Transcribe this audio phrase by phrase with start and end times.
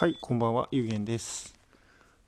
[0.00, 1.54] はい、こんばんは、ゆうげんです。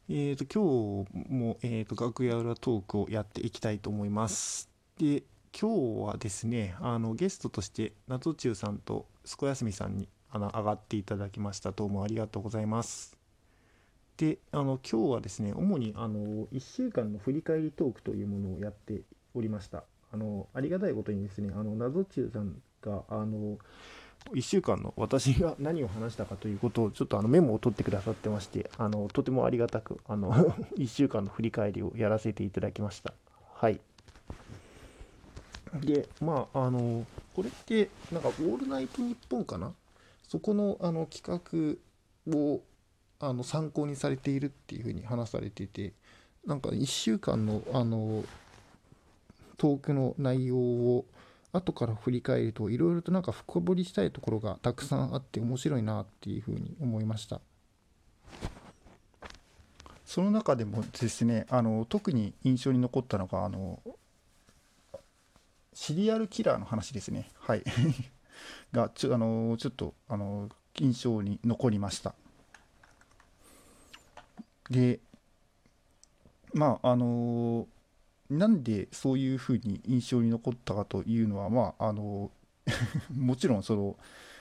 [0.06, 4.68] えっ、と、今日も、えっ、と、楽屋裏トークをやっていきたいと思います。
[4.98, 5.22] で、
[5.58, 11.72] 今日はですね、あの、ゲストとして、夏中さんとすこやすみさんに、あの、上がっていただきました。
[11.72, 13.16] どうもありがとうございます。
[14.18, 19.00] で、あの、今日はですね、主に、あの、1週間の振り返りトークというものをやって
[19.32, 19.84] おりました。
[20.12, 23.56] あの、ありがたいことにですね、あの、謎中さんが、あの、
[24.30, 30.32] 1週間の私が何を話したかということをちょっとあのメモを取ってくださってましてあのとてもありがたく あの
[30.78, 33.14] 1週間の振り返りをやらせていただきました。
[33.54, 33.80] はい。
[35.80, 39.72] でまああのこれってなんか「オールナイトニッポン」かな？
[40.28, 41.78] そこのあの企
[42.26, 42.62] 画を
[43.20, 45.94] あの参考にされているっていうふうに話されてて
[46.44, 48.24] なんか1週間のあの
[49.56, 51.04] トークの内容を
[51.52, 57.40] 後から振り返るといろいろとなんか深掘りしたいところがたくさんあって面白いなっていうふうに思いました。
[60.06, 63.80] その中でもですねあの特に印象に残ったのがあの
[65.74, 67.30] シリアルキラーの話ですね。
[67.38, 67.62] はい。
[68.72, 72.14] がちょあのちょっとあの印象に残りました。
[74.70, 75.00] で
[76.54, 77.66] まああの
[78.42, 82.32] なんでそういうふうに印象に残ったかというのは、まあ、あの
[83.16, 83.96] もちろんその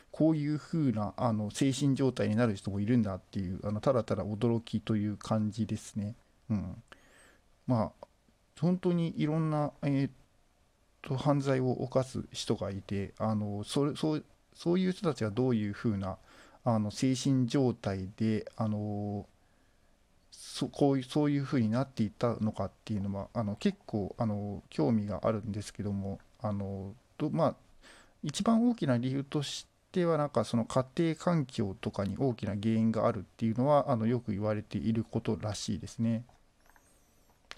[0.09, 6.15] こういうふうなあの精神状態になる人もいるんだっていうあのただただ驚きという感じですね。
[6.49, 6.83] うん、
[7.67, 8.07] まあ
[8.59, 10.09] 本当にいろんな、えー、
[11.03, 16.17] と犯罪を犯す人がいてあのそれそうそういう人たちがどういうふうな
[16.63, 19.27] あの精神状態であの
[20.53, 27.55] そこういうそういうふうになっていったのかっていうのはあの結構あの興味があるんですけどもあのどまあ
[28.21, 36.25] 一番大きな理由としてはなんかその家庭環境とかに大きな原因があるっていうのはあのよく言われていることらしいですね。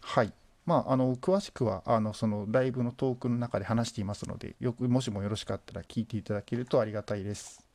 [0.01, 0.31] はい
[0.67, 7.67] まあ、あの詳しくはあのそのライブのトークの中で話していますのでよくもしもよろしかったら聞いていただけるとありがたいです。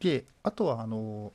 [0.00, 1.32] であとはあの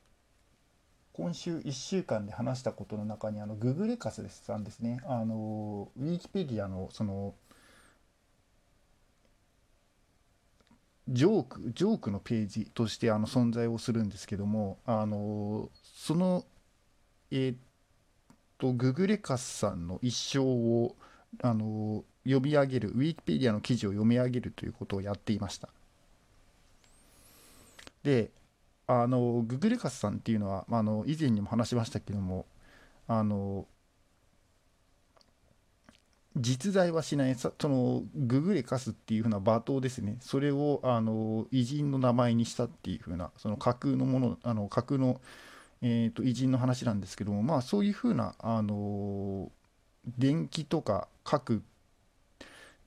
[1.13, 7.33] 今週1週間で話したことの中にあのググレカスさんですねあのウィキペディアのその
[11.09, 16.45] ジョークジョークのページとしてあの存在をするんですけどもあのその
[17.31, 17.61] えっ
[18.57, 20.95] とググレカスさんの一生を
[21.41, 25.69] あの読み上げるウィキペディアの記事を読み上げるということをやっていました。
[28.03, 28.31] で
[28.91, 32.45] あのググレカスさんっていうのは、まあ、の以前にも話しましたけども
[33.07, 33.65] あの
[36.35, 37.35] 実在はしない。
[37.35, 40.17] そのググレカスっていうふうな罵倒ですね。
[40.21, 45.19] それをあの偉人の名前にしたっていうふうなその架空のものあの架空の、
[45.81, 49.51] えー、と偉人の話なんですけどもまあそういうふうなあの
[50.17, 51.63] 電気とか各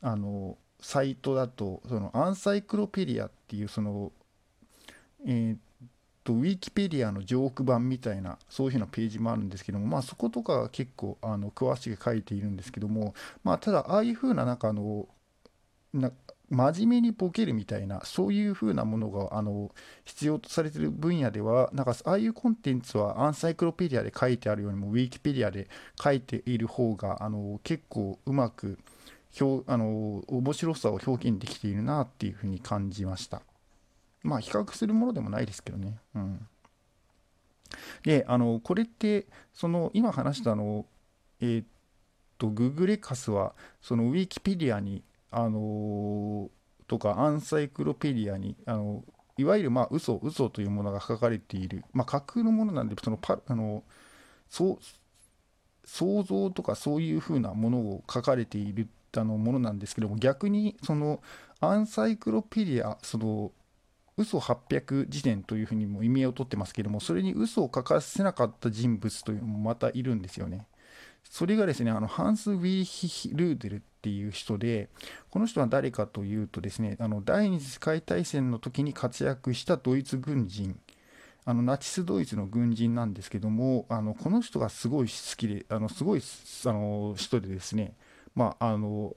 [0.01, 4.11] あのサイトだとそのアンサイクロペディアっていうその
[5.27, 5.74] えっー
[6.25, 13.15] とウィキペディアのジョーク版みたいなそういうふうなページもあるんですけども、まあ、そことか結構あの詳しく書いているんですけども、
[13.45, 15.07] まあ、ただああいうふうななんかあの
[15.93, 16.11] な
[16.51, 19.71] 真面目にボケるみたいなそういうふうなものがあの
[20.05, 25.69] 必要とされてる分野ではなんかああいうコンテンツはアンサイクロペディアで書いてあるよりもウィキペディアで
[26.03, 28.79] 書いている方があの結構うまく
[29.41, 33.43] 表あの面白さを表現できているなっていうふうに感じました。
[34.25, 35.99] まあ比較するものでもないですけどね。
[36.17, 36.49] うん、
[38.03, 40.87] であのこれってその今話したあの
[41.41, 41.67] えーっ
[42.39, 46.51] とググレカスはそのウィキペディアにあの
[46.89, 49.05] とかアンサイクロペディアにあの
[49.37, 53.83] いわゆるまあ嘘嘘というものが書かれている、まあ、架空のものなんでそのパあの
[54.49, 54.79] そう
[55.85, 61.21] 想像とかそういうふうなものを書かれているあのものなんですけども逆にその
[61.61, 63.53] アンサイクロペディアその
[64.17, 70.67] 嘘800辞典というふうにも意味を取ってますけどもそれに嘘を書かせなかった人物というのもまたいるんですよね。
[71.25, 74.91] それがですねあのハンス・ウィーヒ・ルーデルっていう人で
[75.31, 80.79] この人は誰かというとですねあの第二次世界大戦の時に活躍したドイツ軍人
[81.47, 86.23] あのナチス・ドイツの軍人なんですけどもあのこの人がすごい好きであのすごい
[86.67, 87.95] あの人でですね
[88.35, 89.17] まああの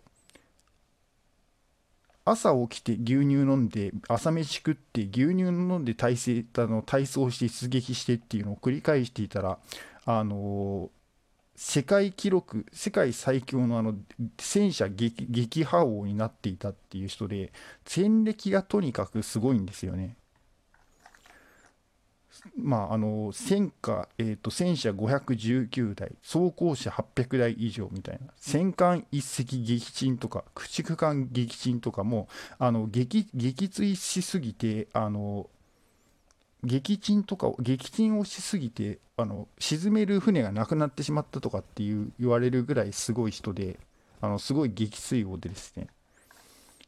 [2.29, 9.57] 朝起きて牛乳飲んで朝飯食って牛乳飲んで体勢あの体操して出撃してっていうのを繰り返していたら
[10.05, 10.89] あの
[11.55, 13.95] 世界記録世界最強のあの
[14.39, 17.53] 戦車撃撃破王になっていたっていう人で
[17.85, 20.17] 戦歴がとにかくすごいんですよね。
[22.55, 28.33] まあ、あの戦火、えーと、戦車519台装甲車800台以上みたいな。
[28.35, 32.27] 戦艦一隻撃沈とか駆逐艦撃沈とかも
[32.59, 35.49] あの撃撃墜しすぎてあの
[36.63, 43.79] 撃沈とか撃沈をしすぎてあの沈める船がなくなってしまったとかっていう言われるぐらいすごい人で
[44.21, 45.87] あのすごい撃墜王でですね。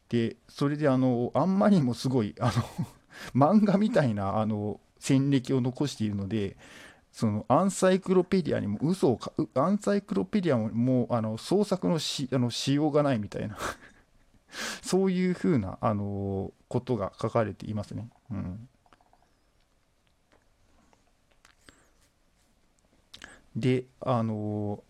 [0.08, 2.52] でそれであのあんまりもすごいあの
[3.34, 6.56] 漫画みたいなあの戦歴を残しているので
[7.12, 13.58] そのアンサイクロペディアにも嘘をかアンサイクロペディアももうあの創作のしあのしようがないみたいな
[14.82, 18.08] そういうふうなあのことが書かれていますね。
[18.30, 18.68] うん
[23.56, 24.84] であの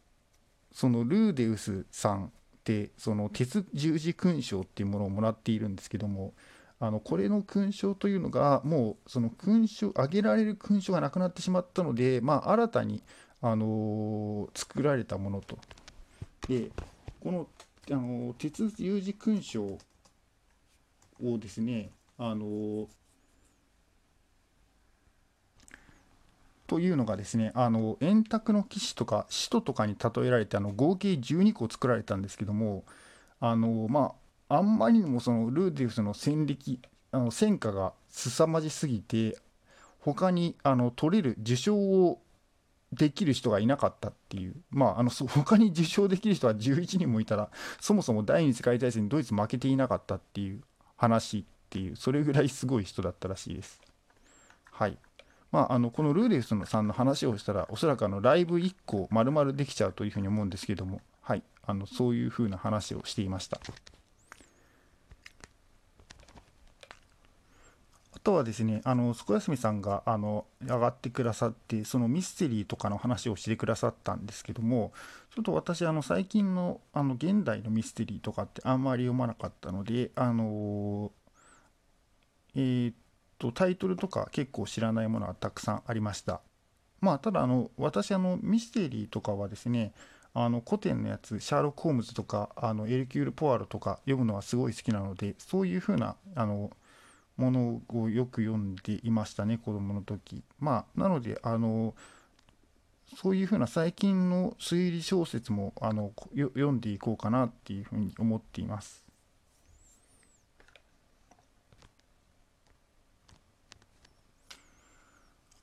[0.73, 2.31] そのルーデウスさんっ
[2.62, 6.35] てその鉄十字勲章っていうものをもらっているんですけども
[6.82, 13.03] あのこれの勲章というのがもうその勲章上げられる勲章がなくなってしまったので、まあ、新たに、
[13.43, 15.59] あの作られたものと。
[16.49, 16.71] で
[17.21, 17.49] この、
[17.91, 19.79] あの鉄十字勲章
[21.23, 22.88] をですね、あの
[26.67, 32.85] というのがですねあの円卓の騎士とか使徒とかに例えられてあの合計12個作られたんですけども
[33.41, 34.20] あのまあ
[34.50, 36.81] あんまりにもそのルーデウスの戦歴
[37.12, 39.38] あの戦果が凄まじすぎて
[40.00, 42.20] 他にあの取れる受賞を
[42.93, 47.49] できる人がいなかったっていう、まあ、あの 他に受賞できる人は11人もいたら
[47.81, 50.62] そもそも第二次世界大戦にドイツ負けていなかったっていう
[50.97, 53.81] 話っていうそれぐらいすごい人だったらしいです。
[54.73, 54.99] はい
[55.52, 63.61] まあ、あのこのルーレスさんの話をしたらおそらくあのライブ1個丸々できちゃうというふうに思うんですけども、はい、あのそういうふうな話をしていました。
[68.23, 74.93] とはですね、あの、すこやすみさんが、あの、上がってくださって、そのミステリーとかの話をしてくださったんですけども、
[75.35, 81.13] ちょっと私、あの、最近の、あの、現代のミステリーとかってあんまり読まなかったので、あの
[82.55, 82.93] えー、
[83.39, 86.41] とタイトルとか結構知らないものはたくさんありました。
[87.01, 89.95] まあ、ただあの私あのミステリーとかはですね
[90.35, 96.71] あの古典のやつシャーロック・ホームズとかあのエルキュール・ポワロとか読むのはすごい好きなのでそういうふうなあの
[97.41, 100.45] ものをよく読んでいましたね子供の時。
[100.59, 101.95] まあなのであの
[103.17, 109.05] そういうふうな最近の推理小説もあの読んでいこうかなっていうふうに思っています。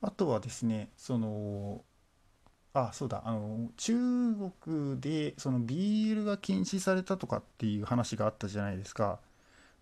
[0.00, 1.84] あとはですね、その、
[2.72, 3.94] あ、そうだ、あの、中
[4.62, 9.20] 国でその BL が禁止されたとかっていう話があったじゃないですか。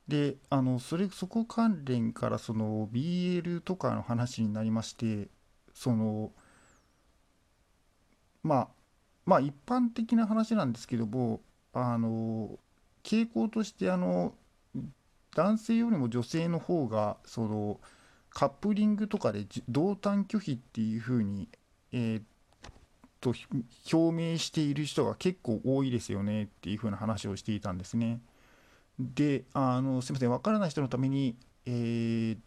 [0.08, 5.28] で、あの、それ、そこ関連からその BL とかの話になりまして、
[5.74, 6.32] その、
[8.42, 8.68] まあ、
[9.24, 11.40] まあ一般的な話なんですけども、
[11.72, 12.58] あの、
[13.02, 14.34] 傾向としてあの、
[15.34, 17.80] 男性よりも女性の方が、その、
[18.30, 21.48] カップリングとかで同担拒否っていうふうに、
[21.90, 22.22] えー、
[23.20, 23.34] と
[23.92, 28.20] 表明している人が結構多いですよねっていうふうな話をしていたんですね。
[28.98, 31.36] で、あのすみません、分からない人のために、
[31.66, 32.38] えー、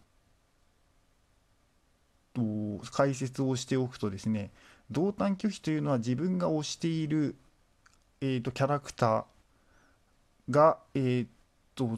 [2.33, 4.51] と解説をしておくとですね、
[4.89, 7.35] 同担拒否というのは自分が推している、
[8.21, 11.27] えーと、キャラクターが、えー
[11.75, 11.97] と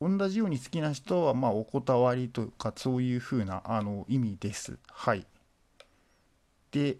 [0.00, 4.78] 同じように好きな人はまあお断りとかそういうふうなあの意味です。
[4.88, 5.26] はい。
[6.72, 6.96] で、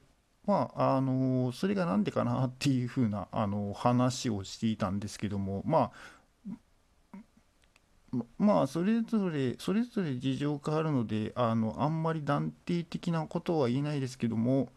[0.46, 5.90] まあ、あのそれが何でかなっていうふうなあの話をしていたんですけども、まあ、
[8.38, 14.69] まあ、それぞれ、それぞれ事情があるので、あの、あんまり断定的なことは言えないですけども、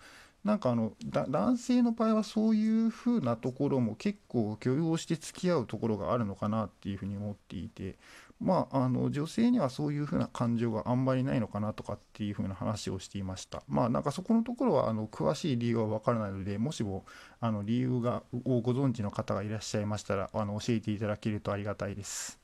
[0.44, 7.96] なんかあの、男性の場合はそういう風なところも結構許容して付き合うところがあるのかなっていうふうに思っていて、
[8.40, 13.64] まあ、あの女性にはそういう風な感情があんまりないのかなとかっていう風な話をしていました。
[13.70, 17.06] まあなんかそこのところはあの詳しい理由は分からないので、もしも
[17.40, 22.43] あの理由がをご存知の方がいらっしゃいましたらあの教えていただけるとありがたいです。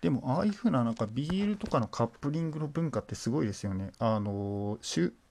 [0.00, 3.90] でもああいうふうななんか BL とかのカップリングの文化ってすごいですよね。
[3.98, 4.78] あの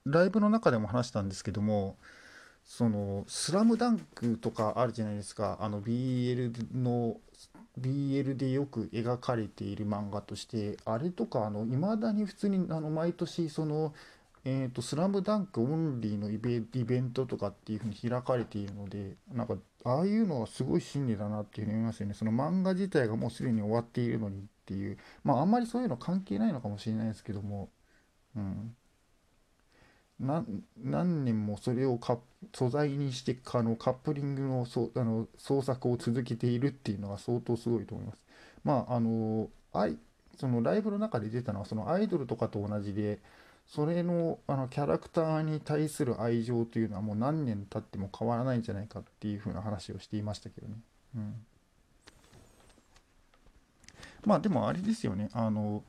[0.05, 1.97] ライブの中でも話したんですけども、
[2.67, 7.17] その「スラムダンクとかあるじゃないですかあの BL の
[7.79, 13.93] BL でよく描かれている漫画としてあれとかいまだに普通にあの毎年その
[14.50, 22.13] 「えーと、スラムダンクオンリーのイベイベントとかっていうふうに開かれているのでなんかああいうのはすごい真理だなっていうふうに思いますよね。
[22.13, 24.98] その漫画自体がもうすでに終わっているのにっていう。
[25.25, 27.68] まああんまりそういうの関係ないのかもしれないですけども。
[28.38, 28.74] うん。
[30.20, 32.18] 何年もそれをカ
[32.54, 38.24] 素材にしてあのカップリングのそあの創作を続けているっていうのが相当すごいと思います。
[38.63, 39.98] まああのアイ
[40.39, 43.20] そのライブの中で出たのはそのアイドルとかと同じで
[43.67, 50.75] それのあのキャラクターに対する愛情というのはもう何年経っても変わらないんじゃないかっていう風な話をしていましたけどね。
[51.15, 51.45] うん、
[54.25, 55.83] まあでもあれですよねあの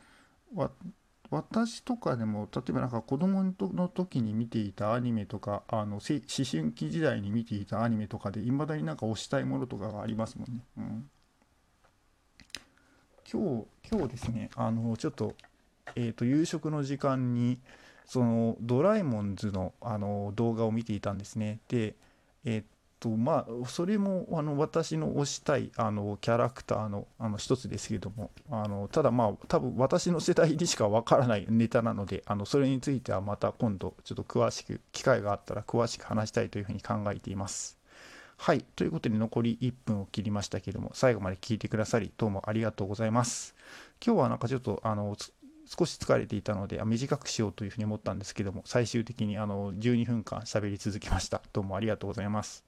[1.31, 10.61] 私とかでも例えばなんか子供の時に見ていたアニメとかあの思春期時代に見ていたアニメとかでいまだになんか推したいものとかがありますもんね。
[10.79, 11.11] うん、
[13.31, 15.35] 今日今日ですねあのちょっと,、
[15.97, 17.61] えーと、夕食の時間に
[18.07, 21.61] そのドラえもんズのあの動画を見ていたんですね。
[21.69, 21.95] で、
[22.45, 22.65] えー
[23.01, 37.79] とまあ、それもあの私の推したいあのキャラクターのあの一つですけれどもあのただまあ多分私の世代にしかわからないネタなのであのそれについてはまた今度ちょっと詳しく機会があったら詳しく話したいというふうに考えています。
[38.41, 43.55] はいということで残り1分を切りましたけれども最後まで聞いてくださりどうもありがとうございます。
[44.05, 45.17] 今日はなんかちょっとあの
[45.69, 51.43] 少し疲れていたので短くしようというふうに思ったんですけども最終的にあの12分間喋り続けました。
[51.53, 52.68] どうもありがとうございます。